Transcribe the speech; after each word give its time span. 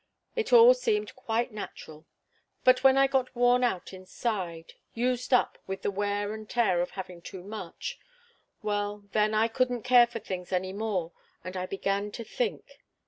It 0.35 0.51
all 0.51 0.73
seemed 0.73 1.15
quite 1.15 1.51
natural. 1.51 2.07
But 2.63 2.83
when 2.83 2.97
I 2.97 3.05
got 3.05 3.35
worn 3.35 3.63
out 3.63 3.93
inside 3.93 4.73
used 4.95 5.31
up 5.31 5.59
with 5.67 5.83
the 5.83 5.91
wear 5.91 6.33
and 6.33 6.49
tear 6.49 6.81
of 6.81 6.89
having 6.97 7.21
too 7.21 7.43
much 7.43 7.99
well, 8.63 9.03
then 9.11 9.35
I 9.35 9.47
couldn't 9.47 9.83
care 9.83 10.07
for 10.07 10.17
things 10.17 10.51
any 10.51 10.73
more, 10.73 11.11
and 11.43 11.55
I 11.55 11.67
began 11.67 12.11
to 12.13 12.23
think. 12.23 12.79